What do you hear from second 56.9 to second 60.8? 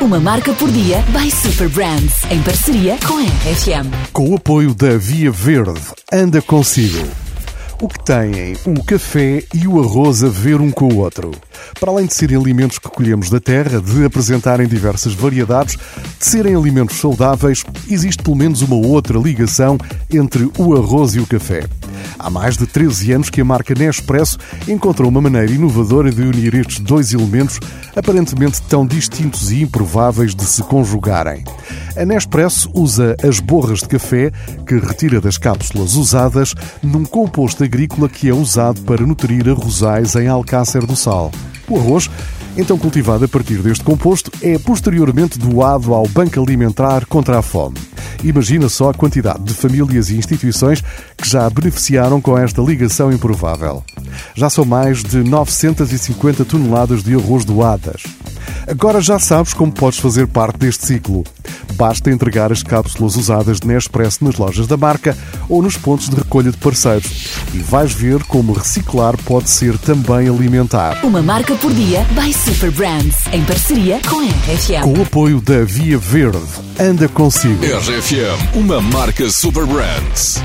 de arroz doadas. Agora já sabes como podes fazer parte